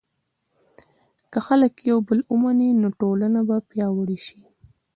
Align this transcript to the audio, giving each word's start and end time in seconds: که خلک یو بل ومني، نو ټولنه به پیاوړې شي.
که 1.31 1.39
خلک 1.47 1.73
یو 1.89 1.97
بل 2.07 2.19
ومني، 2.31 2.69
نو 2.81 2.87
ټولنه 2.99 3.39
به 3.47 3.57
پیاوړې 3.69 4.19
شي. 4.25 4.41